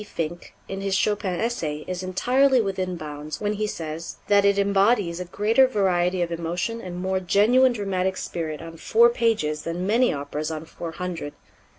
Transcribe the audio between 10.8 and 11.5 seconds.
hundred.